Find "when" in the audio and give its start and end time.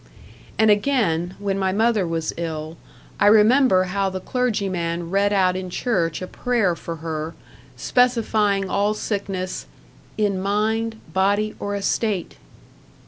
1.37-1.59